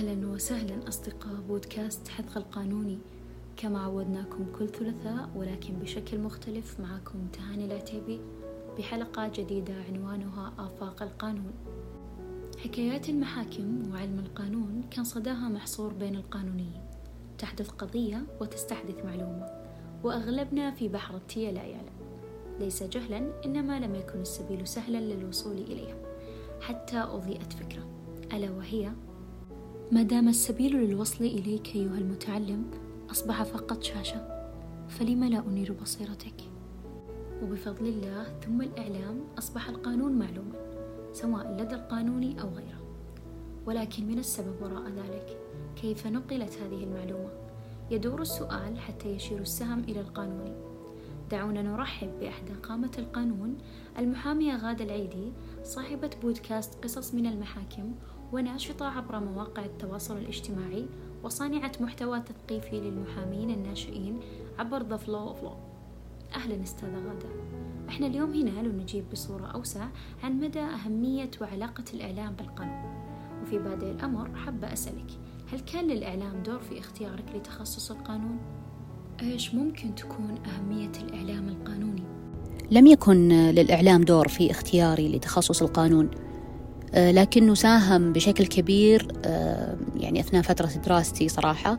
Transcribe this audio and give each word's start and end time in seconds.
أهلا 0.00 0.28
وسهلا 0.28 0.88
أصدقاء 0.88 1.34
بودكاست 1.48 2.08
حث 2.08 2.36
القانوني. 2.36 2.98
كما 3.56 3.80
عودناكم 3.80 4.46
كل 4.58 4.68
ثلاثاء 4.68 5.30
ولكن 5.36 5.74
بشكل 5.74 6.18
مختلف 6.18 6.80
معكم 6.80 7.26
تهاني 7.32 7.64
العتيبي 7.64 8.20
بحلقة 8.78 9.28
جديدة 9.28 9.74
عنوانها 9.88 10.52
آفاق 10.58 11.02
القانون. 11.02 11.52
حكايات 12.64 13.08
المحاكم 13.08 13.90
وعلم 13.92 14.18
القانون 14.18 14.84
كان 14.90 15.04
صداها 15.04 15.48
محصور 15.48 15.92
بين 15.92 16.16
القانونيين. 16.16 16.82
تحدث 17.38 17.70
قضية 17.70 18.22
وتستحدث 18.40 19.04
معلومة 19.04 19.46
وأغلبنا 20.04 20.70
في 20.70 20.88
بحر 20.88 21.16
التية 21.16 21.50
لا 21.50 21.62
يعلم. 21.62 21.96
ليس 22.60 22.82
جهلا 22.82 23.32
إنما 23.44 23.80
لم 23.80 23.94
يكن 23.94 24.20
السبيل 24.20 24.68
سهلا 24.68 24.98
للوصول 24.98 25.58
إليها. 25.58 25.96
حتى 26.60 26.98
أضيئت 26.98 27.52
فكرة 27.52 27.86
ألا 28.32 28.50
وهي 28.50 28.92
ما 29.92 30.02
دام 30.02 30.28
السبيل 30.28 30.76
للوصل 30.76 31.24
إليك 31.24 31.76
أيها 31.76 31.98
المتعلم 31.98 32.64
أصبح 33.10 33.42
فقط 33.42 33.82
شاشة 33.82 34.46
فلم 34.88 35.24
لا 35.24 35.38
أنير 35.48 35.72
بصيرتك؟ 35.72 36.34
وبفضل 37.42 37.86
الله 37.86 38.40
ثم 38.44 38.62
الإعلام 38.62 39.20
أصبح 39.38 39.68
القانون 39.68 40.12
معلوما 40.12 40.58
سواء 41.12 41.56
لدى 41.60 41.74
القانوني 41.74 42.40
أو 42.42 42.48
غيره. 42.48 42.80
ولكن 43.66 44.06
من 44.06 44.18
السبب 44.18 44.62
وراء 44.62 44.88
ذلك 44.88 45.38
كيف 45.76 46.06
نقلت 46.06 46.58
هذه 46.58 46.84
المعلومة؟ 46.84 47.30
يدور 47.90 48.22
السؤال 48.22 48.78
حتى 48.78 49.08
يشير 49.08 49.38
السهم 49.38 49.80
إلى 49.80 50.00
القانوني 50.00 50.52
دعونا 51.30 51.62
نرحب 51.62 52.10
بإحدى 52.20 52.52
قامة 52.52 52.90
القانون 52.98 53.58
المحامية 53.98 54.56
غادة 54.56 54.84
العيدي 54.84 55.32
صاحبة 55.64 56.10
بودكاست 56.22 56.84
قصص 56.84 57.14
من 57.14 57.26
المحاكم 57.26 57.94
وناشطة 58.32 58.86
عبر 58.86 59.20
مواقع 59.20 59.64
التواصل 59.64 60.16
الاجتماعي 60.16 60.86
وصانعة 61.22 61.72
محتوى 61.80 62.20
تثقيفي 62.20 62.80
للمحامين 62.80 63.50
الناشئين 63.50 64.20
عبر 64.58 64.80
The 64.80 65.00
Flow 65.00 65.34
of 65.34 65.44
Law 65.46 65.56
أهلا 66.34 66.62
أستاذة 66.62 66.94
غادة 66.94 67.28
إحنا 67.88 68.06
اليوم 68.06 68.32
هنا 68.32 68.68
لنجيب 68.68 69.04
بصورة 69.12 69.46
أوسع 69.46 69.86
عن 70.22 70.40
مدى 70.40 70.60
أهمية 70.60 71.30
وعلاقة 71.40 71.84
الإعلام 71.94 72.32
بالقانون 72.32 73.00
وفي 73.42 73.58
بادئ 73.58 73.90
الأمر 73.90 74.36
حابة 74.36 74.72
أسألك 74.72 75.10
هل 75.52 75.60
كان 75.60 75.86
للإعلام 75.86 76.42
دور 76.42 76.58
في 76.58 76.78
اختيارك 76.78 77.24
لتخصص 77.34 77.90
القانون؟ 77.90 78.38
إيش 79.22 79.54
ممكن 79.54 79.94
تكون 79.94 80.38
أهمية 80.46 80.92
الإعلام 81.02 81.48
القانوني؟ 81.48 82.02
لم 82.70 82.86
يكن 82.86 83.28
للإعلام 83.28 84.02
دور 84.02 84.28
في 84.28 84.50
اختياري 84.50 85.08
لتخصص 85.16 85.62
القانون 85.62 86.10
لكنه 86.94 87.54
ساهم 87.54 88.12
بشكل 88.12 88.46
كبير 88.46 89.08
آه، 89.24 89.76
يعني 89.96 90.20
أثناء 90.20 90.42
فترة 90.42 90.66
دراستي 90.66 91.28
صراحة. 91.28 91.78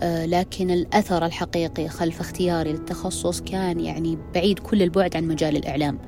آه، 0.00 0.26
لكن 0.26 0.70
الأثر 0.70 1.26
الحقيقي 1.26 1.88
خلف 1.88 2.20
اختياري 2.20 2.72
للتخصص 2.72 3.40
كان 3.40 3.80
يعني 3.80 4.18
بعيد 4.34 4.58
كل 4.58 4.82
البعد 4.82 5.16
عن 5.16 5.28
مجال 5.28 5.56
الإعلام. 5.56 5.98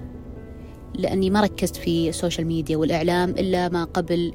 لأني 0.94 1.30
ما 1.30 1.40
ركزت 1.40 1.76
في 1.76 2.08
ال 2.08 2.14
social 2.14 2.46
media 2.46 2.76
والإعلام 2.76 3.30
إلا 3.30 3.68
ما 3.68 3.84
قبل 3.84 4.34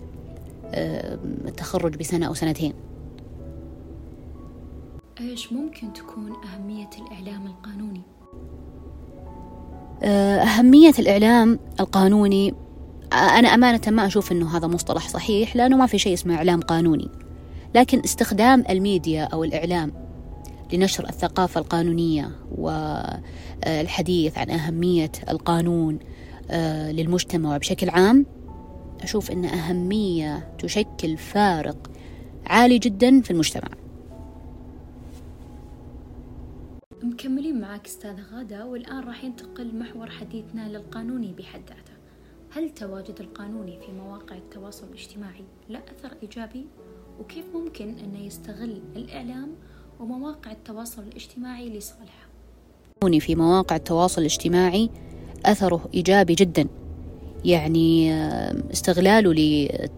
التخرج 1.47 1.95
بسنة 1.95 2.27
أو 2.27 2.33
سنتين. 2.33 2.73
إيش 5.21 5.53
ممكن 5.53 5.93
تكون 5.93 6.33
أهمية 6.43 6.89
الإعلام 6.99 7.47
القانوني؟ 7.47 8.01
أهمية 10.03 10.93
الإعلام 10.99 11.59
القانوني 11.79 12.53
أنا 13.15 13.47
أمانة 13.47 13.81
ما 13.87 14.05
أشوف 14.05 14.31
أنه 14.31 14.57
هذا 14.57 14.67
مصطلح 14.67 15.09
صحيح 15.09 15.55
لأنه 15.55 15.77
ما 15.77 15.85
في 15.85 15.97
شيء 15.97 16.13
اسمه 16.13 16.35
إعلام 16.35 16.61
قانوني. 16.61 17.09
لكن 17.75 17.99
استخدام 17.99 18.63
الميديا 18.69 19.23
أو 19.23 19.43
الإعلام 19.43 19.91
لنشر 20.73 21.09
الثقافة 21.09 21.61
القانونية 21.61 22.31
والحديث 22.57 24.37
عن 24.37 24.49
أهمية 24.49 25.11
القانون 25.29 25.99
آه، 26.51 26.91
للمجتمع 26.91 27.57
بشكل 27.57 27.89
عام 27.89 28.25
أشوف 29.01 29.31
أن 29.31 29.45
أهمية 29.45 30.55
تشكل 30.59 31.17
فارق 31.17 31.91
عالي 32.45 32.77
جدا 32.77 33.21
في 33.21 33.31
المجتمع. 33.31 33.69
مكملين 37.03 37.61
معك 37.61 37.85
أستاذة 37.85 38.21
غادة 38.33 38.65
والآن 38.65 39.03
راح 39.03 39.23
ينتقل 39.23 39.79
محور 39.79 40.09
حديثنا 40.09 40.69
للقانوني 40.69 41.33
بحد 41.33 41.61
ذاته. 41.69 41.84
هل 42.55 42.69
تواجد 42.69 43.19
القانوني 43.19 43.79
في 43.85 43.91
مواقع 43.91 44.35
التواصل 44.35 44.87
الاجتماعي 44.87 45.43
له 45.69 45.79
أثر 45.79 46.17
إيجابي؟ 46.23 46.65
وكيف 47.19 47.45
ممكن 47.53 47.95
أنه 47.97 48.25
يستغل 48.25 48.81
الإعلام 48.95 49.51
ومواقع 49.99 50.51
التواصل 50.51 51.01
الاجتماعي 51.01 51.69
لصالحه؟ 51.69 52.27
القانوني 52.95 53.19
في 53.19 53.35
مواقع 53.35 53.75
التواصل 53.75 54.21
الاجتماعي 54.21 54.89
أثره 55.45 55.89
إيجابي 55.93 56.33
جدا 56.33 56.67
يعني 57.45 58.13
آه، 58.13 58.55
استغلاله 58.73 59.33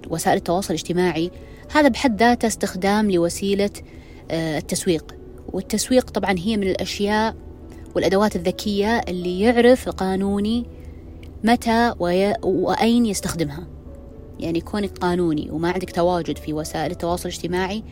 لوسائل 0.06 0.38
التواصل 0.38 0.74
الاجتماعي 0.74 1.32
هذا 1.72 1.88
بحد 1.88 2.20
ذاته 2.20 2.48
استخدام 2.48 3.12
لوسيلة 3.12 3.72
آه، 4.32 4.58
التسويق 4.58 5.16
والتسويق 5.54 6.10
طبعا 6.10 6.36
هي 6.38 6.58
من 6.58 6.68
الأشياء 6.68 7.36
والأدوات 7.96 8.36
الذكية 8.36 9.00
اللي 9.00 9.40
يعرف 9.40 9.88
القانوني 9.88 10.77
متى. 11.48 11.94
وأين 12.44 13.06
يستخدمها 13.06 13.68
يعني 14.40 14.62
كونك 14.62 14.98
قانوني 14.98 15.52
وما 15.52 15.72
عندك 15.72 15.92
تواجد 15.92 16.38
في 16.38 16.54
وسائل 16.54 16.92
التواصل 16.92 17.30
الاجتماعي 17.30 17.84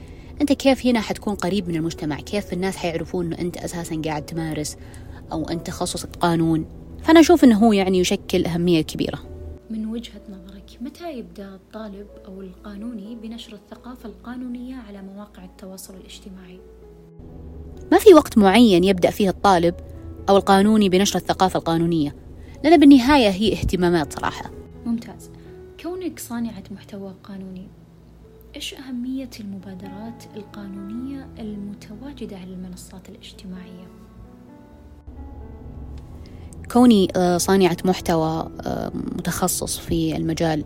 أنت 0.41 0.53
كيف 0.53 0.85
هنا 0.85 0.99
حتكون 0.99 1.35
قريب 1.35 1.67
من 1.67 1.75
المجتمع 1.75 2.15
كيف 2.15 2.53
الناس 2.53 2.77
حيعرفون 2.77 3.25
أنه 3.25 3.39
أنت 3.39 3.57
أساسا 3.57 4.01
قاعد 4.05 4.25
تمارس 4.25 4.77
أو 5.31 5.49
أنت 5.49 5.67
تخصصك 5.67 6.09
قانون 6.15 6.65
فأنا 7.03 7.19
أشوف 7.19 7.43
أنه 7.43 7.57
هو 7.57 7.73
يعني 7.73 7.99
يشكل 7.99 8.45
أهمية 8.45 8.81
كبيرة 8.81 9.19
من 9.69 9.85
وجهة 9.85 10.21
نظرك 10.29 10.77
متى 10.81 11.17
يبدأ 11.17 11.55
الطالب 11.55 12.07
أو 12.27 12.41
القانوني 12.41 13.15
بنشر 13.15 13.53
الثقافة 13.53 14.09
القانونية 14.09 14.75
على 14.75 15.01
مواقع 15.01 15.45
التواصل 15.45 15.93
الاجتماعي؟ 15.95 16.59
ما 17.91 17.97
في 17.97 18.13
وقت 18.13 18.37
معين 18.37 18.83
يبدأ 18.83 19.09
فيه 19.09 19.29
الطالب 19.29 19.75
أو 20.29 20.37
القانوني 20.37 20.89
بنشر 20.89 21.19
الثقافة 21.19 21.59
القانونية 21.59 22.24
لأن 22.63 22.79
بالنهاية 22.79 23.29
هي 23.29 23.53
اهتمامات 23.53 24.13
صراحة 24.13 24.51
ممتاز 24.85 25.31
كونك 25.83 26.19
صانعة 26.19 26.63
محتوى 26.71 27.15
قانوني 27.23 27.67
إيش 28.55 28.73
أهمية 28.73 29.29
المبادرات 29.39 30.23
القانونية 30.35 31.27
المتواجدة 31.39 32.37
على 32.37 32.53
المنصات 32.53 33.09
الاجتماعية؟ 33.09 33.87
كوني 36.71 37.07
آه، 37.15 37.37
صانعة 37.37 37.77
محتوى 37.85 38.49
آه، 38.61 38.91
متخصص 38.93 39.77
في 39.77 40.17
المجال 40.17 40.63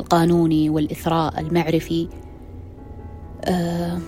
القانوني 0.00 0.70
والإثراء 0.70 1.40
المعرفي 1.40 2.08
آه، 3.44 3.98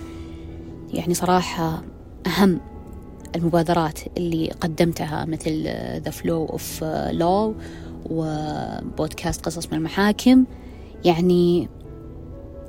يعني 0.93 1.13
صراحة 1.13 1.81
أهم 2.27 2.59
المبادرات 3.35 3.99
اللي 4.17 4.51
قدمتها 4.61 5.25
مثل 5.25 5.63
The 6.03 6.11
Flow 6.11 6.45
of 6.45 6.83
Law 7.11 7.55
وبودكاست 8.09 9.45
قصص 9.45 9.67
من 9.67 9.73
المحاكم. 9.73 10.45
يعني 11.05 11.69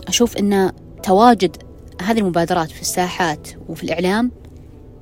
أشوف 0.08 0.36
أن 0.36 0.72
تواجد 1.02 1.56
هذه 2.02 2.18
المبادرات 2.18 2.70
في 2.70 2.80
الساحات 2.80 3.48
وفي 3.68 3.84
الإعلام 3.84 4.30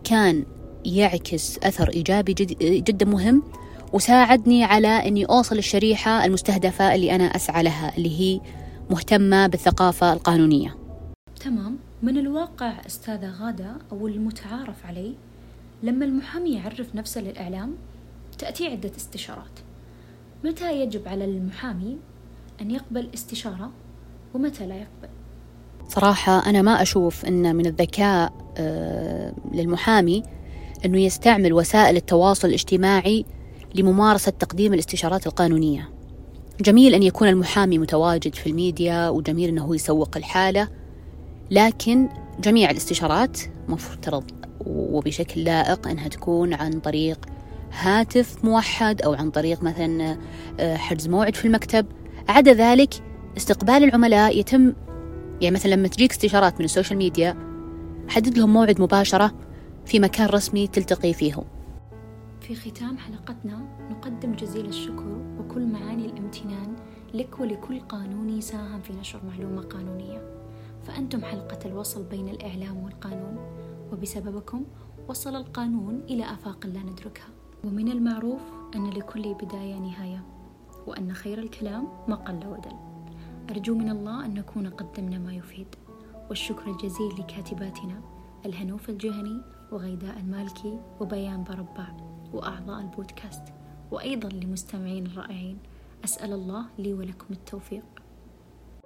كان 0.04 0.44
يعكس 0.84 1.58
أثر 1.58 1.88
إيجابي 1.88 2.32
جد 2.32 2.58
جدا 2.84 3.06
مهم 3.06 3.42
وساعدني 3.92 4.64
على 4.64 4.88
أني 4.88 5.24
أوصل 5.24 5.58
الشريحة 5.58 6.24
المستهدفة 6.24 6.94
اللي 6.94 7.14
أنا 7.14 7.24
أسعى 7.24 7.62
لها 7.62 7.96
اللي 7.96 8.20
هي 8.20 8.40
مهتمة 8.90 9.46
بالثقافة 9.46 10.12
القانونية. 10.12 10.76
تمام. 11.40 11.76
من 12.02 12.18
الواقع 12.18 12.72
أستاذة 12.86 13.30
غادة 13.30 13.76
أو 13.92 14.06
المتعارف 14.06 14.86
عليه 14.86 15.14
لما 15.82 16.04
المحامي 16.04 16.54
يعرف 16.54 16.94
نفسه 16.94 17.20
للإعلام 17.20 17.74
تأتي 18.38 18.66
عدة 18.66 18.90
استشارات. 18.96 19.60
متى 20.44 20.80
يجب 20.80 21.08
على 21.08 21.24
المحامي 21.24 21.98
أن 22.60 22.70
يقبل 22.70 23.08
استشارة 23.14 23.70
ومتى 24.34 24.66
لا 24.66 24.74
يقبل؟ 24.74 25.08
صراحة 25.88 26.46
أنا 26.46 26.62
ما 26.62 26.82
أشوف 26.82 27.24
أن 27.24 27.56
من 27.56 27.66
الذكاء 27.66 28.32
آه، 28.58 29.34
للمحامي 29.52 30.22
أنه 30.84 30.98
يستعمل 30.98 31.52
وسائل 31.52 31.96
التواصل 31.96 32.48
الاجتماعي 32.48 33.24
لممارسة 33.74 34.30
تقديم 34.30 34.74
الاستشارات 34.74 35.26
القانونية. 35.26 35.88
جميل 36.60 36.94
أن 36.94 37.02
يكون 37.02 37.28
المحامي 37.28 37.78
متواجد 37.78 38.34
في 38.34 38.46
الميديا 38.50 39.08
وجميل 39.08 39.48
أنه 39.48 39.74
يسوق 39.74 40.16
الحالة 40.16 40.68
لكن 41.50 42.08
جميع 42.40 42.70
الاستشارات 42.70 43.40
مفترض 43.68 44.39
وبشكل 44.70 45.44
لائق 45.44 45.88
أنها 45.88 46.08
تكون 46.08 46.54
عن 46.54 46.80
طريق 46.80 47.26
هاتف 47.72 48.44
موحد 48.44 49.02
أو 49.02 49.14
عن 49.14 49.30
طريق 49.30 49.62
مثلا 49.62 50.18
آه، 50.60 50.76
حجز 50.76 51.08
موعد 51.08 51.34
في 51.36 51.44
المكتب. 51.44 51.86
عدا 52.28 52.52
ذلك 52.52 52.94
استقبال 53.36 53.84
العملاء 53.84 54.38
يتم 54.38 54.72
يعني 55.40 55.54
مثلا 55.54 55.70
لما 55.70 55.88
تجيك 55.88 56.10
استشارات 56.10 56.58
من 56.58 56.64
ال 56.64 56.69
social 56.69 56.98
media 56.98 57.36
حدد 58.08 58.38
لهم 58.38 58.52
موعد 58.52 58.80
مباشرة 58.80 59.32
في 59.86 60.00
مكان 60.00 60.26
رسمي 60.26 60.66
تلتقي 60.66 61.12
فيهم 61.12 61.44
في 62.40 62.54
ختام 62.54 62.98
حلقتنا 62.98 63.66
نقدم 63.90 64.32
جزيل 64.32 64.66
الشكر 64.66 65.22
وكل 65.38 65.66
معاني 65.66 66.06
الامتنان 66.06 66.76
لك 67.14 67.40
ولكل 67.40 67.80
قانوني 67.80 68.40
ساهم 68.40 68.80
في 68.80 68.92
نشر 68.92 69.20
معلومة 69.24 69.62
قانونية. 69.62 70.22
فأنتم 70.82 71.24
حلقة 71.24 71.58
الوصل 71.66 72.02
بين 72.02 72.28
الإعلام 72.28 72.84
والقانون. 72.84 73.38
وبسببكم 73.92 74.64
وصل 75.08 75.36
القانون 75.36 76.02
إلى 76.10 76.32
آفاق 76.32 76.66
لا 76.66 76.82
ندركها. 76.82 77.28
ومن 77.64 77.88
المعروف 77.88 78.40
أن 78.74 78.90
لكل 78.90 79.34
بداية 79.34 79.78
نهاية 79.78 80.24
وأن 80.86 81.12
خير 81.12 81.38
الكلام 81.38 81.88
ما 82.08 82.14
قل 82.14 82.46
ودل. 82.46 82.76
أرجو 83.50 83.74
من 83.74 83.90
الله 83.90 84.26
أن 84.26 84.34
نكون 84.34 84.68
قدمنا 84.68 85.18
ما 85.18 85.34
يفيد. 85.34 85.66
والشكر 86.28 86.70
الجزيل 86.70 87.12
لكاتباتنا 87.18 88.00
الهنوف 88.46 88.90
الجهني 88.90 89.42
وغيداء 89.72 90.18
المالكي 90.18 90.80
وبيان 91.00 91.44
بربع 91.44 91.96
وأعضاء 92.32 92.80
البودكاست. 92.80 93.42
وأيضا 93.90 94.28
لمستمعين 94.28 95.06
الرائعين 95.06 95.58
أسأل 96.04 96.32
الله 96.32 96.64
لي 96.78 96.94
ولكم 96.94 97.26
التوفيق. 97.30 97.84